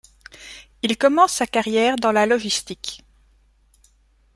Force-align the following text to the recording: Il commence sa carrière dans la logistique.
Il 0.81 0.97
commence 0.97 1.31
sa 1.33 1.45
carrière 1.45 1.95
dans 1.95 2.11
la 2.11 2.25
logistique. 2.25 3.03